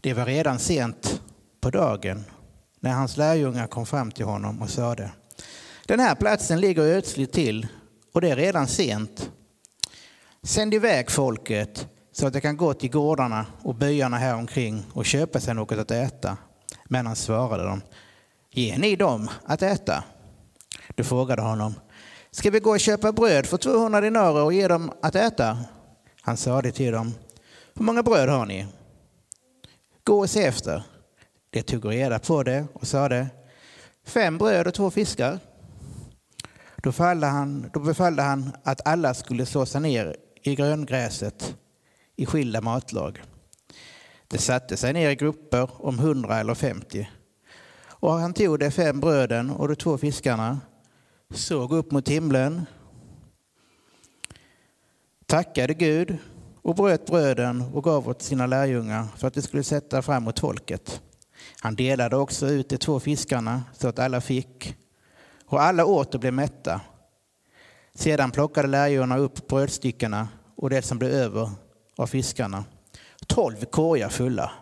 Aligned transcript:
Det 0.00 0.14
var 0.14 0.26
redan 0.26 0.58
sent 0.58 1.22
på 1.60 1.70
dagen 1.70 2.24
när 2.80 2.92
hans 2.92 3.16
lärjungar 3.16 3.66
kom 3.66 3.86
fram 3.86 4.10
till 4.10 4.24
honom 4.24 4.62
och 4.62 4.70
sade 4.70 5.10
Den 5.86 6.00
här 6.00 6.14
platsen 6.14 6.60
ligger 6.60 6.82
ödsligt 6.82 7.32
till 7.32 7.66
och 8.12 8.20
det 8.20 8.30
är 8.30 8.36
redan 8.36 8.66
sent. 8.66 9.30
Sänd 10.42 10.74
iväg 10.74 11.10
folket 11.10 11.88
så 12.12 12.26
att 12.26 12.32
de 12.32 12.40
kan 12.40 12.56
gå 12.56 12.74
till 12.74 12.90
gårdarna 12.90 13.46
och 13.62 13.74
byarna 13.74 14.18
här 14.18 14.34
omkring 14.34 14.82
och 14.92 15.06
köpa 15.06 15.40
sig 15.40 15.54
något 15.54 15.78
att 15.78 15.90
äta. 15.90 16.36
Men 16.84 17.06
han 17.06 17.16
svarade 17.16 17.64
dem 17.64 17.82
Ger 18.52 18.78
ni 18.78 18.96
dem 18.96 19.28
att 19.44 19.62
äta? 19.62 20.04
De 20.88 21.04
frågade 21.04 21.42
honom 21.42 21.74
Ska 22.30 22.50
vi 22.50 22.60
gå 22.60 22.70
och 22.70 22.80
köpa 22.80 23.12
bröd 23.12 23.46
för 23.46 23.56
200 23.56 24.00
dinarer 24.00 24.42
och 24.42 24.52
ge 24.52 24.68
dem 24.68 24.92
att 25.02 25.14
äta? 25.14 25.58
Han 26.22 26.36
sade 26.36 26.72
till 26.72 26.92
dem 26.92 27.14
Hur 27.74 27.84
många 27.84 28.02
bröd 28.02 28.28
har 28.28 28.46
ni? 28.46 28.66
Gå 30.04 30.18
och 30.18 30.30
se 30.30 30.44
efter. 30.44 30.82
De 31.50 31.62
tog 31.62 31.90
reda 31.90 32.18
på 32.18 32.42
det 32.42 32.66
och 32.72 32.86
sade 32.86 33.28
fem 34.04 34.38
bröd 34.38 34.66
och 34.66 34.74
två 34.74 34.90
fiskar. 34.90 35.38
Då, 36.82 36.92
han, 36.98 37.70
då 37.72 37.80
befallde 37.80 38.22
han 38.22 38.52
att 38.64 38.86
alla 38.86 39.14
skulle 39.14 39.46
slå 39.46 39.66
sig 39.66 39.80
ner 39.80 40.16
i 40.42 40.54
gröngräset 40.54 41.56
i 42.16 42.26
skilda 42.26 42.60
matlag. 42.60 43.22
De 44.28 44.38
satte 44.38 44.76
sig 44.76 44.92
ner 44.92 45.10
i 45.10 45.14
grupper 45.14 45.70
om 45.86 45.98
hundra 45.98 46.40
eller 46.40 46.54
femtio. 46.54 47.08
Och 47.88 48.12
han 48.12 48.34
tog 48.34 48.58
de 48.58 48.70
fem 48.70 49.00
bröden 49.00 49.50
och 49.50 49.68
de 49.68 49.76
två 49.76 49.98
fiskarna, 49.98 50.60
såg 51.34 51.72
upp 51.72 51.90
mot 51.90 52.08
himlen, 52.08 52.66
tackade 55.26 55.74
Gud 55.74 56.16
och 56.62 56.74
bröt 56.74 57.06
bröden 57.06 57.62
och 57.74 57.84
gav 57.84 58.08
åt 58.08 58.22
sina 58.22 58.46
lärjungar 58.46 59.06
för 59.16 59.28
att 59.28 59.34
de 59.34 59.42
skulle 59.42 59.62
sätta 59.62 60.02
fram 60.02 60.22
mot 60.22 60.38
folket. 60.38 61.02
Han 61.60 61.74
delade 61.74 62.16
också 62.16 62.46
ut 62.46 62.68
de 62.68 62.78
två 62.78 63.00
fiskarna 63.00 63.62
så 63.72 63.88
att 63.88 63.98
alla 63.98 64.20
fick, 64.20 64.76
och 65.44 65.62
alla 65.62 65.84
åt 65.84 66.14
och 66.14 66.20
blev 66.20 66.32
mätta. 66.32 66.80
Sedan 67.94 68.30
plockade 68.30 68.68
lärjungarna 68.68 69.16
upp 69.16 69.48
brödstyckena 69.48 70.28
och 70.56 70.70
det 70.70 70.82
som 70.82 70.98
blev 70.98 71.10
över 71.10 71.50
av 71.96 72.06
fiskarna. 72.06 72.64
Tolv 73.26 73.64
korgar 73.64 74.08
fulla. 74.08 74.52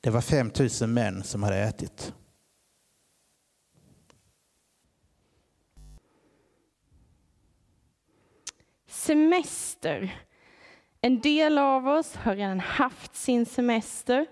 Det 0.00 0.10
var 0.10 0.20
fem 0.20 0.50
tusen 0.50 0.94
män 0.94 1.22
som 1.22 1.42
hade 1.42 1.56
ätit. 1.56 2.12
Semester. 8.88 10.18
En 11.00 11.20
del 11.20 11.58
av 11.58 11.88
oss 11.88 12.14
har 12.16 12.36
redan 12.36 12.60
haft 12.60 13.16
sin 13.16 13.46
semester. 13.46 14.26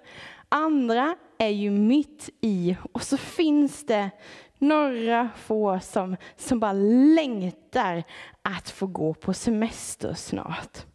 Andra 0.49 1.17
är 1.39 1.49
ju 1.49 1.71
mitt 1.71 2.31
i 2.41 2.77
och 2.93 3.03
så 3.03 3.17
finns 3.17 3.87
det 3.87 4.11
några 4.59 5.31
få 5.37 5.81
som, 5.81 6.17
som 6.37 6.61
bara 6.61 6.73
längtar 7.17 8.05
att 8.43 8.71
få 8.71 8.87
gå 8.87 9.15
på 9.15 9.35
semester 9.35 10.15
snart. 10.15 10.87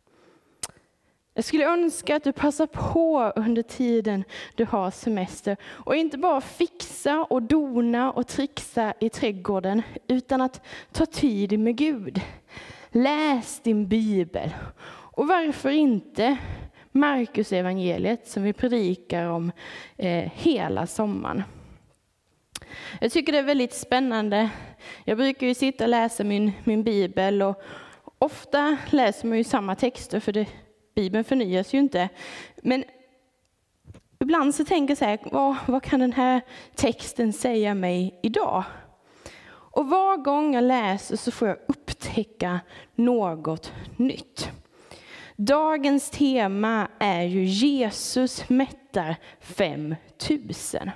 Jag 1.33 1.43
skulle 1.43 1.65
önska 1.65 2.15
att 2.15 2.23
du 2.23 2.31
passar 2.31 2.67
på 2.67 3.33
under 3.35 3.61
tiden 3.61 4.23
du 4.55 4.65
har 4.65 4.91
semester 4.91 5.57
och 5.65 5.95
inte 5.95 6.17
bara 6.17 6.41
fixa 6.41 7.23
och 7.29 7.41
dona 7.41 8.11
och 8.11 8.27
trixa 8.27 8.93
i 8.99 9.09
trädgården 9.09 9.81
utan 10.07 10.41
att 10.41 10.65
ta 10.91 11.05
tid 11.05 11.59
med 11.59 11.75
Gud. 11.75 12.21
Läs 12.89 13.59
din 13.59 13.87
bibel 13.87 14.49
och 15.13 15.27
varför 15.27 15.69
inte 15.69 16.37
Markus 16.91 17.53
evangeliet 17.53 18.27
som 18.27 18.43
vi 18.43 18.53
predikar 18.53 19.25
om 19.25 19.51
eh, 19.97 20.31
hela 20.35 20.87
sommaren. 20.87 21.43
Jag 22.99 23.11
tycker 23.11 23.31
det 23.31 23.39
är 23.39 23.43
väldigt 23.43 23.73
spännande. 23.73 24.49
Jag 25.05 25.17
brukar 25.17 25.47
ju 25.47 25.53
sitta 25.53 25.83
och 25.83 25.89
läsa 25.89 26.23
min, 26.23 26.51
min 26.63 26.83
bibel 26.83 27.41
och 27.41 27.61
ofta 28.19 28.77
läser 28.89 29.27
man 29.27 29.37
ju 29.37 29.43
samma 29.43 29.75
texter 29.75 30.19
för 30.19 30.31
det, 30.31 30.47
bibeln 30.95 31.23
förnyas 31.23 31.73
ju 31.73 31.79
inte. 31.79 32.09
Men 32.63 32.83
ibland 34.19 34.55
så 34.55 34.65
tänker 34.65 34.91
jag 34.91 34.97
så 34.97 35.05
här, 35.05 35.19
vad, 35.23 35.55
vad 35.67 35.83
kan 35.83 35.99
den 35.99 36.13
här 36.13 36.41
texten 36.75 37.33
säga 37.33 37.75
mig 37.75 38.19
idag? 38.23 38.63
Och 39.73 39.89
var 39.89 40.17
gång 40.17 40.53
jag 40.53 40.63
läser 40.63 41.15
så 41.15 41.31
får 41.31 41.47
jag 41.47 41.57
upptäcka 41.67 42.59
något 42.95 43.73
nytt. 43.97 44.51
Dagens 45.43 46.09
tema 46.09 46.87
är 46.99 47.23
ju 47.23 47.43
Jesus 47.43 48.49
mättar 48.49 49.15
5000. 49.39 50.91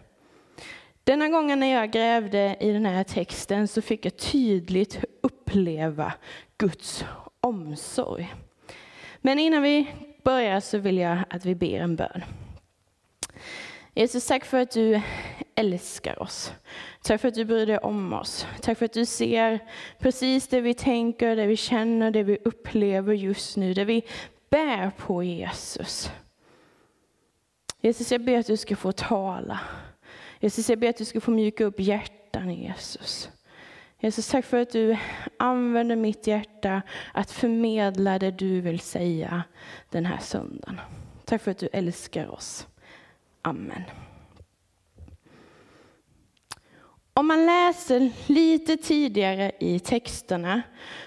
Denna 1.03 1.29
gången 1.29 1.59
när 1.59 1.73
jag 1.73 1.91
grävde 1.91 2.57
i 2.59 2.71
den 2.71 2.85
här 2.85 3.03
texten 3.03 3.67
så 3.67 3.81
fick 3.81 4.05
jag 4.05 4.17
tydligt 4.17 4.99
uppleva 5.21 6.13
Guds 6.57 7.05
omsorg. 7.39 8.33
Men 9.17 9.39
innan 9.39 9.61
vi 9.61 9.87
börjar 10.23 10.59
så 10.59 10.77
vill 10.77 10.97
jag 10.97 11.17
att 11.29 11.45
vi 11.45 11.55
ber 11.55 11.79
en 11.79 11.95
bön. 11.95 12.23
Jesus, 13.93 14.27
tack 14.27 14.45
för 14.45 14.61
att 14.61 14.71
du 14.71 15.01
älskar 15.55 16.21
oss. 16.21 16.53
Tack 17.03 17.21
för 17.21 17.27
att 17.27 17.35
du 17.35 17.45
bryr 17.45 17.65
dig 17.65 17.77
om 17.77 18.13
oss. 18.13 18.47
Tack 18.61 18.77
för 18.77 18.85
att 18.85 18.93
du 18.93 19.05
ser 19.05 19.59
precis 19.99 20.47
det 20.47 20.61
vi 20.61 20.73
tänker, 20.73 21.35
det 21.35 21.45
vi 21.45 21.57
känner, 21.57 22.11
det 22.11 22.23
vi 22.23 22.37
upplever 22.45 23.13
just 23.13 23.57
nu. 23.57 23.73
Det 23.73 23.85
vi 23.85 24.03
bär 24.49 24.91
på 24.97 25.23
Jesus. 25.23 26.11
Jesus, 27.81 28.11
jag 28.11 28.21
ber 28.21 28.39
att 28.39 28.47
du 28.47 28.57
ska 28.57 28.75
få 28.75 28.91
tala. 28.91 29.59
Jesus, 30.39 30.69
jag 30.69 30.79
ber 30.79 30.89
att 30.89 30.97
du 30.97 31.05
ska 31.05 31.21
få 31.21 31.31
mjuka 31.31 31.65
upp 31.65 31.79
hjärtan, 31.79 32.49
Jesus. 32.49 33.29
Jesus, 33.99 34.27
tack 34.27 34.45
för 34.45 34.57
att 34.57 34.71
du 34.71 34.97
använder 35.39 35.95
mitt 35.95 36.27
hjärta 36.27 36.81
att 37.13 37.31
förmedla 37.31 38.19
det 38.19 38.31
du 38.31 38.61
vill 38.61 38.79
säga 38.79 39.43
den 39.89 40.05
här 40.05 40.19
söndagen. 40.19 40.81
Tack 41.25 41.41
för 41.41 41.51
att 41.51 41.57
du 41.57 41.69
älskar 41.73 42.27
oss. 42.27 42.67
Amen. 43.41 43.83
Om 47.19 47.27
man 47.27 47.45
läser 47.45 48.11
lite 48.25 48.77
tidigare 48.77 49.51
i 49.59 49.79
texterna 49.79 50.61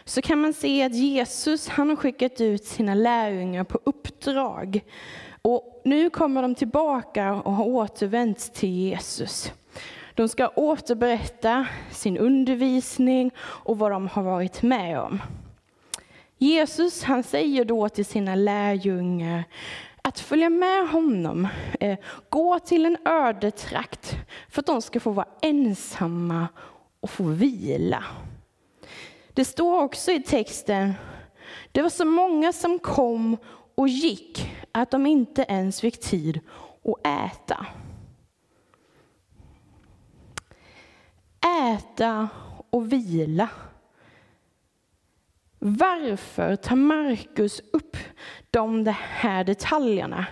så 0.04 0.22
kan 0.22 0.40
man 0.40 0.52
se 0.52 0.82
att 0.82 0.94
Jesus 0.94 1.68
han 1.68 1.88
har 1.88 1.96
skickat 1.96 2.40
ut 2.40 2.64
sina 2.64 2.94
lärjungar 2.94 3.64
på 3.64 3.80
uppdrag. 3.84 4.80
Och 5.42 5.82
nu 5.84 6.10
kommer 6.10 6.42
de 6.42 6.54
tillbaka 6.54 7.32
och 7.32 7.52
har 7.52 7.64
återvänt 7.64 8.54
till 8.54 8.68
Jesus. 8.68 9.52
De 10.14 10.28
ska 10.28 10.48
återberätta 10.48 11.66
sin 11.90 12.18
undervisning 12.18 13.30
och 13.38 13.78
vad 13.78 13.90
de 13.90 14.08
har 14.08 14.22
varit 14.22 14.62
med 14.62 15.00
om. 15.00 15.22
Jesus 16.38 17.02
han 17.02 17.22
säger 17.22 17.64
då 17.64 17.88
till 17.88 18.06
sina 18.06 18.34
lärjungar 18.34 19.44
att 20.02 20.20
följa 20.20 20.50
med 20.50 20.88
honom, 20.88 21.48
eh, 21.80 21.98
gå 22.28 22.58
till 22.58 22.86
en 22.86 22.96
öde 23.04 23.50
trakt 23.50 24.16
för 24.48 24.60
att 24.60 24.66
de 24.66 24.82
ska 24.82 25.00
få 25.00 25.10
vara 25.10 25.28
ensamma 25.42 26.48
och 27.00 27.10
få 27.10 27.24
vila. 27.24 28.04
Det 29.32 29.44
står 29.44 29.82
också 29.82 30.10
i 30.10 30.22
texten, 30.22 30.94
det 31.72 31.82
var 31.82 31.90
så 31.90 32.04
många 32.04 32.52
som 32.52 32.78
kom 32.78 33.36
och 33.74 33.88
gick 33.88 34.50
att 34.72 34.90
de 34.90 35.06
inte 35.06 35.46
ens 35.48 35.80
fick 35.80 36.00
tid 36.00 36.40
att 36.84 37.06
äta. 37.06 37.66
Äta 41.70 42.28
och 42.70 42.92
vila. 42.92 43.48
Varför 45.58 46.56
tar 46.56 46.76
Markus 46.76 47.60
upp 47.72 47.96
de 48.50 48.94
här 48.98 49.44
detaljerna? 49.44 50.26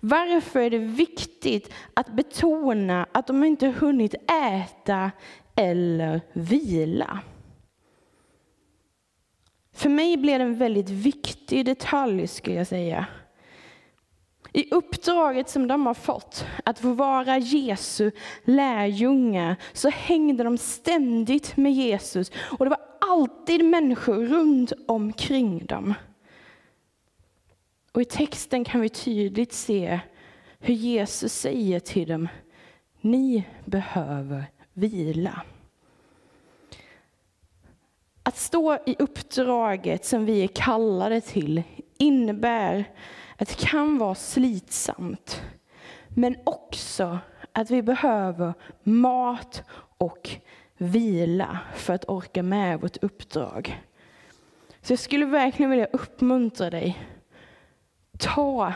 Varför 0.00 0.60
är 0.60 0.70
det 0.70 0.78
viktigt 0.78 1.72
att 1.94 2.08
betona 2.08 3.06
att 3.12 3.26
de 3.26 3.44
inte 3.44 3.66
hunnit 3.66 4.14
äta 4.30 5.10
eller 5.54 6.20
vila? 6.32 7.20
För 9.72 9.88
mig 9.88 10.16
blir 10.16 10.38
det 10.38 10.44
en 10.44 10.58
väldigt 10.58 10.90
viktig 10.90 11.66
detalj, 11.66 12.26
skulle 12.26 12.56
jag 12.56 12.66
säga. 12.66 13.06
I 14.52 14.70
uppdraget 14.70 15.48
som 15.48 15.68
de 15.68 15.86
har 15.86 15.94
fått, 15.94 16.46
att 16.64 16.78
få 16.78 16.92
vara 16.92 17.38
Jesu 17.38 18.10
lärjungar, 18.44 19.56
så 19.72 19.88
hängde 19.88 20.44
de 20.44 20.58
ständigt 20.58 21.56
med 21.56 21.72
Jesus. 21.72 22.32
Och 22.58 22.64
det 22.64 22.70
var 22.70 22.80
alltid 23.00 23.64
människor 23.64 24.14
runt 24.14 24.72
omkring 24.86 25.66
dem. 25.66 25.94
Och 27.92 28.02
i 28.02 28.04
texten 28.04 28.64
kan 28.64 28.80
vi 28.80 28.88
tydligt 28.88 29.52
se 29.52 30.00
hur 30.58 30.74
Jesus 30.74 31.32
säger 31.32 31.80
till 31.80 32.08
dem, 32.08 32.28
ni 33.00 33.44
behöver 33.64 34.44
vila. 34.72 35.42
Att 38.22 38.36
stå 38.36 38.78
i 38.86 38.96
uppdraget 38.98 40.04
som 40.04 40.26
vi 40.26 40.42
är 40.42 40.48
kallade 40.48 41.20
till 41.20 41.62
innebär 41.98 42.84
att 43.36 43.48
det 43.48 43.66
kan 43.66 43.98
vara 43.98 44.14
slitsamt, 44.14 45.42
men 46.08 46.36
också 46.44 47.18
att 47.52 47.70
vi 47.70 47.82
behöver 47.82 48.54
mat 48.82 49.62
och 49.98 50.30
vila 50.76 51.58
för 51.74 51.94
att 51.94 52.08
orka 52.08 52.42
med 52.42 52.80
vårt 52.80 52.96
uppdrag. 52.96 53.82
Så 54.82 54.92
jag 54.92 54.98
skulle 54.98 55.26
verkligen 55.26 55.70
vilja 55.70 55.86
uppmuntra 55.86 56.70
dig. 56.70 57.06
Ta 58.18 58.72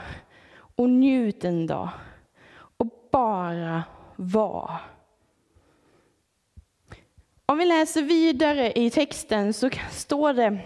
och 0.76 0.90
njut 0.90 1.44
en 1.44 1.66
dag 1.66 1.88
och 2.76 2.86
bara 3.12 3.82
var. 4.16 4.80
Om 7.46 7.58
vi 7.58 7.64
läser 7.64 8.02
vidare 8.02 8.72
i 8.72 8.90
texten 8.90 9.52
så 9.52 9.70
står 9.90 10.32
det 10.32 10.58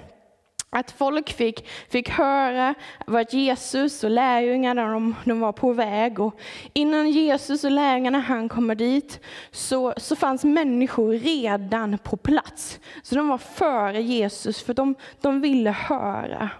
att 0.74 0.90
folk 0.90 1.32
fick, 1.32 1.68
fick 1.88 2.08
höra 2.08 2.74
vart 3.06 3.32
Jesus 3.32 4.04
och 4.04 4.10
lärjungarna 4.10 4.92
de, 4.92 5.14
de 5.24 5.40
var 5.40 5.52
på 5.52 5.72
väg. 5.72 6.20
Och 6.20 6.38
innan 6.72 7.10
Jesus 7.10 7.64
och 7.64 7.70
lärjungarna 7.70 8.18
han 8.18 8.48
kommer 8.48 8.74
dit 8.74 9.20
så, 9.50 9.94
så 9.96 10.16
fanns 10.16 10.44
människor 10.44 11.12
redan 11.12 11.98
på 11.98 12.16
plats. 12.16 12.80
Så 13.02 13.14
de 13.14 13.28
var 13.28 13.38
före 13.38 14.02
Jesus 14.02 14.62
för 14.62 14.74
de, 14.74 14.94
de 15.20 15.40
ville 15.40 15.70
höra. 15.70 16.50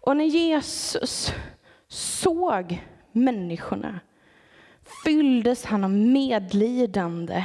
Och 0.00 0.16
när 0.16 0.24
Jesus 0.24 1.32
såg 1.88 2.82
människorna 3.12 4.00
fylldes 5.04 5.64
han 5.64 5.84
av 5.84 5.90
medlidande 5.90 7.44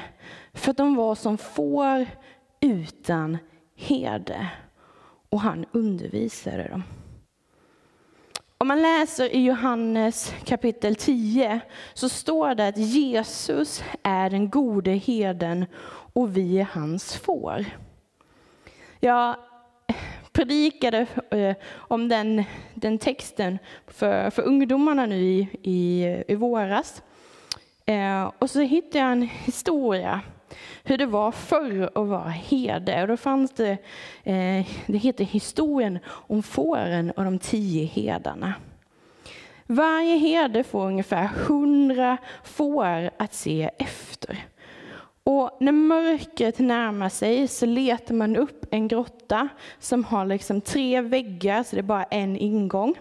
för 0.53 0.71
att 0.71 0.77
de 0.77 0.95
var 0.95 1.15
som 1.15 1.37
får 1.37 2.07
utan 2.59 3.37
herde 3.75 4.49
och 5.29 5.41
han 5.41 5.65
undervisade 5.71 6.67
dem. 6.67 6.83
Om 8.59 8.67
man 8.67 8.81
läser 8.81 9.35
i 9.35 9.45
Johannes 9.45 10.33
kapitel 10.45 10.95
10 10.95 11.59
så 11.93 12.09
står 12.09 12.55
det 12.55 12.67
att 12.67 12.77
Jesus 12.77 13.83
är 14.03 14.29
den 14.29 14.49
gode 14.49 14.91
herden 14.91 15.65
och 16.13 16.37
vi 16.37 16.59
är 16.59 16.67
hans 16.71 17.15
får. 17.15 17.65
Jag 18.99 19.35
predikade 20.31 21.07
eh, 21.31 21.55
om 21.73 22.09
den, 22.09 22.43
den 22.73 22.97
texten 22.97 23.59
för, 23.87 24.29
för 24.29 24.41
ungdomarna 24.41 25.05
nu 25.05 25.15
i, 25.21 25.49
i, 25.63 26.23
i 26.27 26.35
våras. 26.35 27.03
Eh, 27.85 28.31
och 28.39 28.49
så 28.49 28.59
hittade 28.59 28.99
jag 28.99 29.11
en 29.11 29.21
historia 29.21 30.21
hur 30.83 30.97
det 30.97 31.05
var 31.05 31.31
förr 31.31 31.89
att 31.95 32.07
vara 32.07 32.29
herde. 32.29 33.01
Och 33.01 33.07
då 33.07 33.17
fanns 33.17 33.51
det, 33.51 33.77
eh, 34.23 34.65
det 34.85 34.97
heter 34.97 35.23
historien 35.23 35.99
om 36.07 36.43
fåren 36.43 37.11
och 37.11 37.23
de 37.23 37.39
tio 37.39 37.85
herdarna. 37.85 38.53
Varje 39.65 40.17
herde 40.17 40.63
får 40.63 40.85
ungefär 40.85 41.27
hundra 41.27 42.17
får 42.43 43.09
att 43.17 43.33
se 43.33 43.69
efter. 43.77 44.45
Och 45.23 45.57
när 45.59 45.71
mörkret 45.71 46.59
närmar 46.59 47.09
sig 47.09 47.47
så 47.47 47.65
letar 47.65 48.15
man 48.15 48.35
upp 48.35 48.65
en 48.71 48.87
grotta 48.87 49.49
som 49.79 50.03
har 50.03 50.25
liksom 50.25 50.61
tre 50.61 51.01
väggar, 51.01 51.63
så 51.63 51.75
det 51.75 51.79
är 51.79 51.83
bara 51.83 52.03
en 52.03 52.37
ingång. 52.37 52.95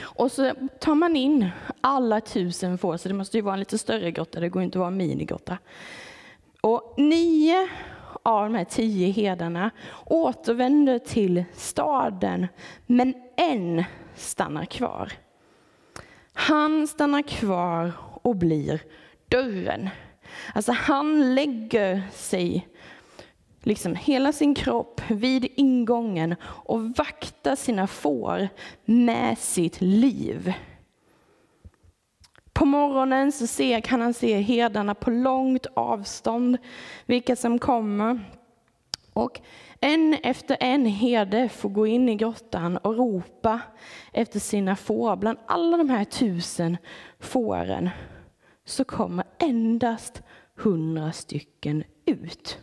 Och 0.00 0.32
så 0.32 0.52
tar 0.80 0.94
man 0.94 1.16
in 1.16 1.48
alla 1.80 2.20
tusen 2.20 2.78
får, 2.78 2.96
så 2.96 3.08
det 3.08 3.14
måste 3.14 3.36
ju 3.36 3.42
vara 3.42 3.54
en 3.54 3.60
lite 3.60 3.78
större 3.78 4.10
grotta, 4.10 4.40
det 4.40 4.48
går 4.48 4.62
inte 4.62 4.78
att 4.78 4.80
vara 4.80 4.88
en 4.88 4.96
minigrotta. 4.96 5.58
Och 6.64 6.94
nio 6.96 7.68
av 8.22 8.44
de 8.44 8.54
här 8.54 8.64
tio 8.64 9.10
herdarna 9.10 9.70
återvänder 10.06 10.98
till 10.98 11.44
staden, 11.54 12.46
men 12.86 13.14
en 13.36 13.84
stannar 14.14 14.64
kvar. 14.64 15.12
Han 16.32 16.86
stannar 16.88 17.22
kvar 17.22 17.92
och 18.22 18.36
blir 18.36 18.82
dörren. 19.28 19.88
Alltså 20.54 20.72
han 20.72 21.34
lägger 21.34 22.02
sig, 22.12 22.68
liksom 23.62 23.94
hela 23.94 24.32
sin 24.32 24.54
kropp 24.54 25.00
vid 25.08 25.52
ingången 25.56 26.34
och 26.44 26.82
vaktar 26.82 27.56
sina 27.56 27.86
får 27.86 28.48
med 28.84 29.38
sitt 29.38 29.80
liv. 29.80 30.54
På 32.62 32.66
morgonen 32.66 33.32
så 33.32 33.46
ser, 33.46 33.80
kan 33.80 34.00
han 34.00 34.14
se 34.14 34.40
herdarna 34.40 34.94
på 34.94 35.10
långt 35.10 35.66
avstånd, 35.74 36.58
vilka 37.06 37.36
som 37.36 37.58
kommer. 37.58 38.20
Och 39.12 39.40
en 39.80 40.14
efter 40.22 40.56
en 40.60 40.86
herde 40.86 41.48
får 41.48 41.68
gå 41.68 41.86
in 41.86 42.08
i 42.08 42.14
grottan 42.14 42.76
och 42.76 42.96
ropa 42.96 43.60
efter 44.12 44.40
sina 44.40 44.76
får. 44.76 45.16
Bland 45.16 45.38
alla 45.46 45.76
de 45.76 45.90
här 45.90 46.04
tusen 46.04 46.76
fåren 47.20 47.90
så 48.64 48.84
kommer 48.84 49.24
endast 49.38 50.22
hundra 50.56 51.12
stycken 51.12 51.84
ut. 52.06 52.58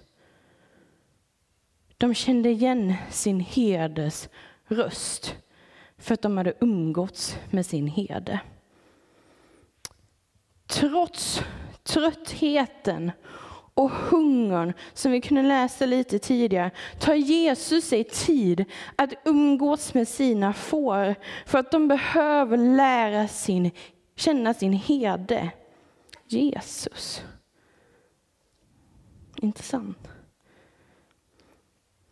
De 1.97 2.13
kände 2.13 2.49
igen 2.49 2.93
sin 3.09 3.39
herdes 3.39 4.29
röst 4.67 5.35
för 5.97 6.13
att 6.13 6.21
de 6.21 6.37
hade 6.37 6.53
umgåtts 6.59 7.37
med 7.49 7.65
sin 7.65 7.87
herde. 7.87 8.39
Trots 10.69 11.41
tröttheten 11.83 13.11
och 13.73 13.89
hungern, 13.89 14.73
som 14.93 15.11
vi 15.11 15.21
kunde 15.21 15.43
läsa 15.43 15.85
lite 15.85 16.19
tidigare, 16.19 16.71
tar 16.99 17.13
Jesus 17.13 17.85
sig 17.85 18.03
tid 18.03 18.65
att 18.95 19.13
umgås 19.25 19.93
med 19.93 20.07
sina 20.07 20.53
får 20.53 21.15
för 21.45 21.59
att 21.59 21.71
de 21.71 21.87
behöver 21.87 22.57
lära 22.57 23.27
sin, 23.27 23.71
känna 24.15 24.53
sin 24.53 24.73
herde, 24.73 25.51
Jesus. 26.27 27.21
Intressant. 29.35 30.07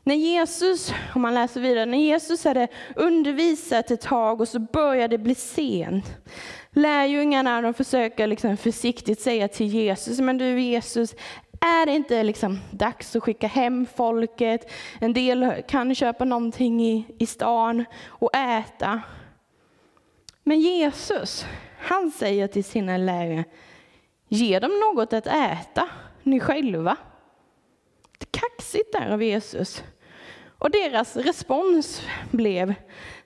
När 0.04 0.16
Jesus, 0.16 0.94
om 1.16 1.22
man 1.22 1.34
läser 1.34 1.62
vidare, 1.62 1.86
när 1.86 1.98
Jesus 1.98 2.44
hade 2.44 2.68
undervisat 2.96 3.92
ett 3.92 4.02
tag 4.02 4.42
och 4.42 4.48
så 4.48 4.60
började 4.60 5.18
det 5.18 5.24
bli 5.24 5.36
sent. 5.36 6.06
Lärjungarna 6.78 7.62
de 7.62 7.74
försöker 7.74 8.28
liksom 8.28 8.58
försiktigt 8.58 9.22
säga 9.22 9.48
till 9.48 9.68
Jesus, 9.68 10.20
men 10.20 10.38
du 10.38 10.62
Jesus, 10.62 11.16
är 11.62 11.86
det 11.86 11.92
inte 11.92 12.24
liksom 12.24 12.60
dags 12.72 13.16
att 13.16 13.24
skicka 13.24 13.48
hem 13.48 13.86
folket? 13.96 14.72
En 15.00 15.14
del 15.14 15.64
kan 15.68 15.96
köpa 15.96 16.26
någonting 16.26 16.82
i, 16.82 17.06
i 17.20 17.26
stan 17.26 17.86
och 18.08 18.36
äta. 18.36 19.02
Men 20.44 20.60
Jesus, 20.60 21.46
han 21.80 22.12
säger 22.12 22.48
till 22.48 22.64
sina 22.64 22.98
lärjungar, 22.98 23.46
Ge 24.28 24.60
dem 24.60 24.72
något 24.80 25.14
att 25.14 25.28
äta, 25.28 25.90
ni 26.24 26.40
själva. 26.40 26.98
Det 28.18 28.26
är 28.26 28.40
kaxigt 28.40 28.94
där 28.94 29.10
av 29.10 29.24
Jesus. 29.24 29.84
Och 30.60 30.72
deras 30.72 31.16
respons 31.16 32.02
blev, 32.32 32.74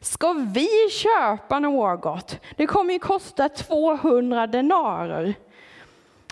ska 0.01 0.33
vi 0.33 0.89
köpa 0.89 1.59
något? 1.59 2.39
Det 2.55 2.67
kommer 2.67 2.93
ju 2.93 2.99
kosta 2.99 3.49
200 3.49 4.47
denarer. 4.47 5.33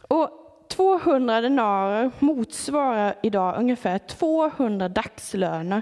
Och 0.07 0.29
200 0.67 1.41
denarer 1.41 2.11
motsvarar 2.19 3.15
idag 3.23 3.59
ungefär 3.59 3.97
200 3.97 4.89
dagslöner. 4.89 5.81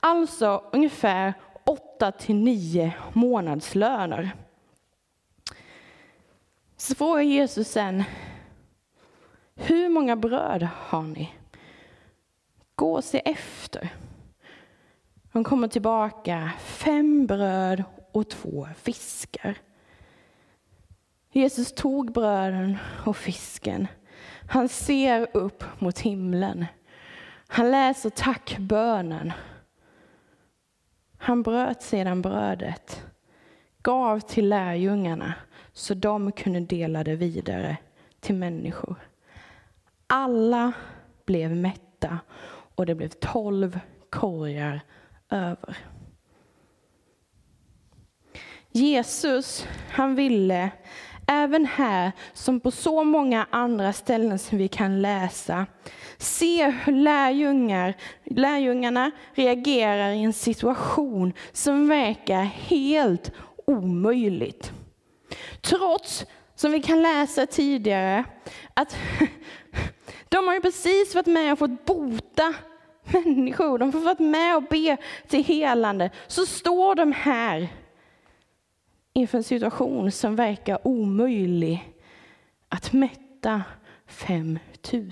Alltså 0.00 0.64
ungefär 0.72 1.34
8 1.64 2.12
till 2.12 2.36
9 2.36 2.92
månadslöner. 3.12 4.30
Så 6.76 6.94
frågar 6.94 7.22
Jesus 7.22 7.68
sen, 7.68 8.04
hur 9.54 9.88
många 9.88 10.16
bröd 10.16 10.68
har 10.76 11.02
ni? 11.02 11.32
Gå 12.74 12.94
och 12.94 13.04
se 13.04 13.18
efter. 13.18 13.92
De 15.34 15.44
kommer 15.44 15.68
tillbaka, 15.68 16.52
fem 16.58 17.26
bröd 17.26 17.84
och 18.12 18.28
två 18.28 18.68
fiskar. 18.76 19.58
Jesus 21.32 21.72
tog 21.72 22.12
bröden 22.12 22.76
och 23.06 23.16
fisken. 23.16 23.86
Han 24.48 24.68
ser 24.68 25.28
upp 25.32 25.64
mot 25.78 25.98
himlen. 25.98 26.66
Han 27.46 27.70
läser 27.70 28.10
tackbönen. 28.10 29.32
Han 31.18 31.42
bröt 31.42 31.82
sedan 31.82 32.22
brödet, 32.22 33.06
gav 33.82 34.20
till 34.20 34.48
lärjungarna 34.48 35.34
så 35.72 35.94
de 35.94 36.32
kunde 36.32 36.60
dela 36.60 37.04
det 37.04 37.16
vidare 37.16 37.76
till 38.20 38.34
människor. 38.34 38.96
Alla 40.06 40.72
blev 41.26 41.56
mätta 41.56 42.18
och 42.74 42.86
det 42.86 42.94
blev 42.94 43.08
tolv 43.08 43.80
korgar 44.10 44.80
över. 45.34 45.76
Jesus, 48.72 49.66
han 49.90 50.14
ville 50.14 50.70
även 51.26 51.66
här, 51.66 52.12
som 52.32 52.60
på 52.60 52.70
så 52.70 53.04
många 53.04 53.46
andra 53.50 53.92
ställen 53.92 54.38
som 54.38 54.58
vi 54.58 54.68
kan 54.68 55.02
läsa, 55.02 55.66
se 56.18 56.70
hur 56.70 56.92
lärjungar, 56.92 57.94
lärjungarna 58.24 59.10
reagerar 59.34 60.10
i 60.10 60.22
en 60.22 60.32
situation 60.32 61.32
som 61.52 61.88
verkar 61.88 62.42
helt 62.42 63.30
omöjligt. 63.66 64.72
Trots, 65.60 66.26
som 66.54 66.72
vi 66.72 66.82
kan 66.82 67.02
läsa 67.02 67.46
tidigare, 67.46 68.24
att 68.74 68.96
de 70.28 70.46
har 70.46 70.54
ju 70.54 70.60
precis 70.60 71.14
varit 71.14 71.26
med 71.26 71.52
och 71.52 71.58
fått 71.58 71.84
bota 71.84 72.54
människor, 73.04 73.78
de 73.78 73.92
har 73.92 74.00
varit 74.00 74.18
med 74.18 74.56
och 74.56 74.62
be 74.62 74.96
till 75.28 75.44
helande, 75.44 76.10
så 76.26 76.46
står 76.46 76.94
de 76.94 77.12
här 77.12 77.68
inför 79.12 79.38
en 79.38 79.44
situation 79.44 80.12
som 80.12 80.36
verkar 80.36 80.86
omöjlig 80.86 81.94
att 82.68 82.92
mätta 82.92 83.62
5 84.06 84.58
000. 84.92 85.10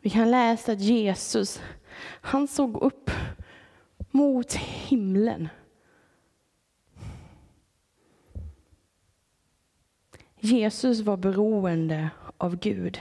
Vi 0.00 0.10
kan 0.10 0.30
läsa 0.30 0.72
att 0.72 0.80
Jesus, 0.80 1.62
han 2.20 2.48
såg 2.48 2.82
upp 2.82 3.10
mot 4.10 4.52
himlen. 4.54 5.48
Jesus 10.40 11.00
var 11.00 11.16
beroende 11.16 12.10
av 12.38 12.56
Gud. 12.56 13.00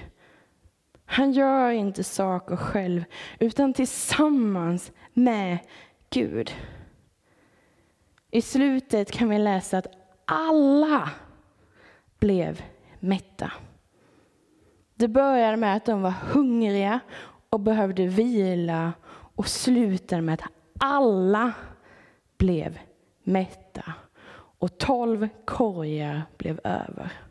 Han 1.05 1.31
gör 1.31 1.71
inte 1.71 2.03
saker 2.03 2.55
själv, 2.55 3.03
utan 3.39 3.73
tillsammans 3.73 4.91
med 5.13 5.57
Gud. 6.09 6.51
I 8.31 8.41
slutet 8.41 9.11
kan 9.11 9.29
vi 9.29 9.39
läsa 9.39 9.77
att 9.77 9.87
alla 10.25 11.09
blev 12.19 12.61
mätta. 12.99 13.51
Det 14.95 15.07
började 15.07 15.57
med 15.57 15.75
att 15.75 15.85
de 15.85 16.01
var 16.01 16.11
hungriga 16.11 16.99
och 17.49 17.59
behövde 17.59 18.07
vila 18.07 18.93
och 19.35 19.47
slutade 19.47 20.21
med 20.21 20.33
att 20.33 20.51
alla 20.79 21.53
blev 22.37 22.79
mätta 23.23 23.93
och 24.59 24.77
tolv 24.77 25.29
korgar 25.45 26.21
blev 26.37 26.59
över. 26.63 27.26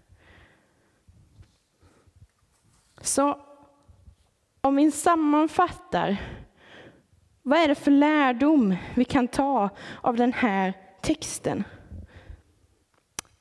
Så 3.06 3.38
om 4.60 4.76
vi 4.76 4.90
sammanfattar, 4.90 6.16
vad 7.42 7.58
är 7.58 7.68
det 7.68 7.74
för 7.74 7.90
lärdom 7.90 8.76
vi 8.94 9.04
kan 9.04 9.28
ta 9.28 9.68
av 10.00 10.16
den 10.16 10.32
här 10.32 10.74
texten? 11.02 11.64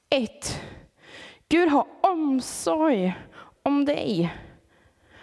1. 0.09 0.61
Gud 1.49 1.69
har 1.69 1.87
omsorg 2.01 3.13
om 3.63 3.85
dig. 3.85 4.33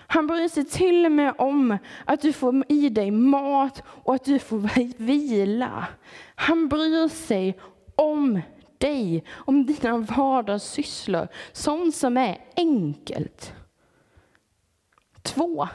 Han 0.06 0.26
bryr 0.26 0.48
sig 0.48 0.64
till 0.64 1.06
och 1.06 1.12
med 1.12 1.34
om 1.38 1.78
att 2.04 2.20
du 2.20 2.32
får 2.32 2.64
i 2.68 2.88
dig 2.88 3.10
mat 3.10 3.82
och 3.86 4.14
att 4.14 4.24
du 4.24 4.38
får 4.38 4.58
vila. 4.98 5.86
Han 6.34 6.68
bryr 6.68 7.08
sig 7.08 7.58
om 7.96 8.40
dig, 8.78 9.24
om 9.30 9.66
dina 9.66 9.98
vardagssysslor, 9.98 11.28
sånt 11.52 11.94
som 11.94 12.16
är 12.16 12.38
enkelt. 12.56 13.54
Två. 15.22 15.68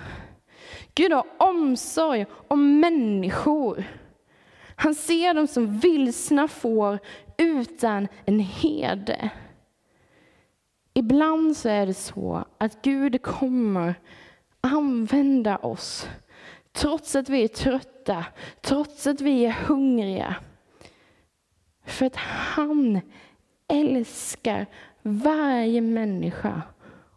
Gud 0.96 1.12
har 1.12 1.26
omsorg 1.38 2.26
om 2.48 2.80
människor. 2.80 3.84
Han 4.76 4.96
ser 4.96 5.34
dem 5.34 5.48
som 5.48 5.80
vilsna 5.80 6.48
får 6.48 7.00
utan 7.38 8.08
en 8.26 8.40
herde. 8.40 9.30
Ibland 10.94 11.58
så 11.58 11.70
är 11.70 11.86
det 11.86 11.94
så 11.94 12.46
att 12.58 12.82
Gud 12.82 13.22
kommer 13.22 13.96
använda 14.62 15.58
oss 15.58 16.08
trots 16.72 17.16
att 17.16 17.30
vi 17.30 17.44
är 17.44 17.48
trötta, 17.48 18.26
trots 18.62 19.08
att 19.08 19.22
vi 19.22 19.46
är 19.46 19.52
hungriga. 19.52 20.36
För 21.86 22.06
att 22.06 22.16
han 22.16 23.02
älskar 23.68 24.66
varje 25.02 25.82
människa 25.82 26.62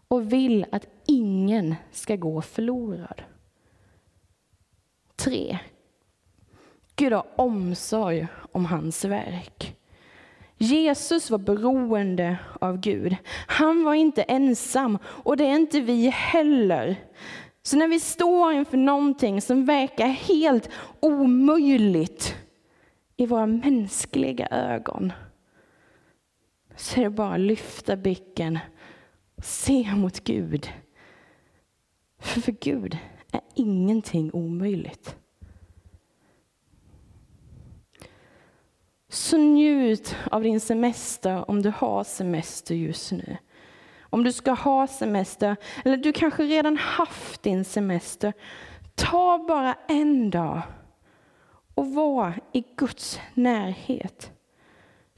och 0.08 0.32
vill 0.32 0.66
att 0.72 0.86
ingen 1.10 1.74
ska 1.90 2.16
gå 2.16 2.42
förlorad. 2.42 3.22
3. 5.16 5.58
Gud 6.96 7.12
har 7.12 7.26
omsorg 7.36 8.26
om 8.52 8.64
hans 8.64 9.04
verk. 9.04 9.76
Jesus 10.58 11.30
var 11.30 11.38
beroende 11.38 12.38
av 12.60 12.80
Gud. 12.80 13.16
Han 13.46 13.84
var 13.84 13.94
inte 13.94 14.22
ensam 14.22 14.98
och 15.04 15.36
det 15.36 15.44
är 15.44 15.54
inte 15.54 15.80
vi 15.80 16.08
heller. 16.08 16.96
Så 17.62 17.76
när 17.76 17.88
vi 17.88 18.00
står 18.00 18.52
inför 18.52 18.76
någonting 18.76 19.40
som 19.40 19.64
verkar 19.64 20.06
helt 20.06 20.70
omöjligt 21.00 22.36
i 23.16 23.26
våra 23.26 23.46
mänskliga 23.46 24.46
ögon 24.46 25.12
så 26.76 27.00
är 27.00 27.04
det 27.04 27.10
bara 27.10 27.34
att 27.34 27.40
lyfta 27.40 27.96
blicken 27.96 28.58
och 29.36 29.44
se 29.44 29.94
mot 29.94 30.24
Gud. 30.24 30.70
För 32.20 32.40
för 32.40 32.52
Gud 32.52 32.98
är 33.32 33.40
ingenting 33.54 34.30
omöjligt. 34.32 35.16
Så 39.08 39.36
njut 39.36 40.16
av 40.30 40.42
din 40.42 40.60
semester 40.60 41.50
om 41.50 41.62
du 41.62 41.72
har 41.76 42.04
semester 42.04 42.74
just 42.74 43.12
nu. 43.12 43.36
Om 44.00 44.24
du 44.24 44.32
ska 44.32 44.52
ha 44.52 44.86
semester, 44.86 45.56
eller 45.84 45.96
du 45.96 46.12
kanske 46.12 46.42
redan 46.42 46.76
haft 46.76 47.42
din 47.42 47.64
semester. 47.64 48.32
Ta 48.94 49.44
bara 49.48 49.74
en 49.88 50.30
dag 50.30 50.62
och 51.74 51.94
var 51.94 52.40
i 52.52 52.64
Guds 52.76 53.20
närhet. 53.34 54.32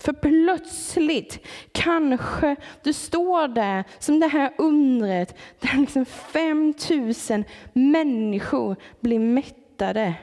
För 0.02 0.12
plötsligt 0.12 1.47
kanske 1.73 2.56
du 2.82 2.92
står 2.92 3.49
där 3.49 3.85
som 3.99 4.21
det 4.21 4.26
här 4.26 4.54
undret 4.59 5.38
där 5.61 5.80
liksom 5.80 6.04
5000 6.04 7.44
människor 7.73 8.76
blir 9.00 9.18
mättade. 9.18 10.14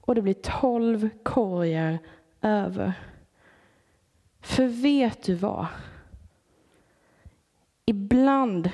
Och 0.00 0.14
det 0.14 0.22
blir 0.22 0.34
12 0.34 1.08
korgar 1.22 1.98
över. 2.42 2.92
För 4.40 4.66
vet 4.66 5.22
du 5.22 5.34
vad? 5.34 5.66
Ibland, 7.86 8.70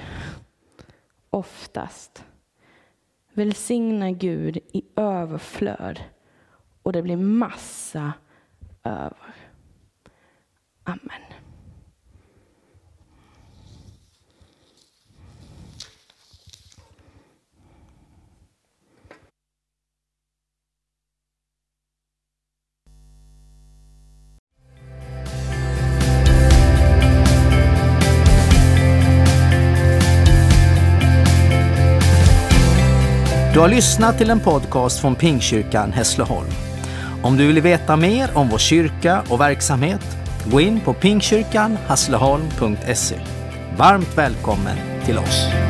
oftast, 1.31 2.25
välsignar 3.33 4.11
Gud 4.11 4.57
i 4.57 4.85
överflöd 4.97 6.01
och 6.83 6.93
det 6.93 7.03
blir 7.03 7.17
massa 7.17 8.13
över. 8.85 9.44
Amen. 10.85 11.35
Du 33.55 33.61
har 33.61 33.69
lyssnat 33.69 34.19
till 34.19 34.31
en 34.31 34.41
podcast 34.41 35.01
från 35.01 35.15
Pingkyrkan 35.15 35.93
Hässleholm. 35.93 36.49
Om 37.23 37.37
du 37.37 37.47
vill 37.47 37.61
veta 37.61 37.97
mer 37.97 38.31
om 38.35 38.49
vår 38.49 38.59
kyrka 38.59 39.23
och 39.29 39.41
verksamhet, 39.41 40.24
gå 40.51 40.61
in 40.61 40.81
på 40.81 40.95
pingkyrkanhässleholm.se. 40.95 43.17
Varmt 43.77 44.19
välkommen 44.19 44.77
till 45.05 45.19
oss! 45.19 45.64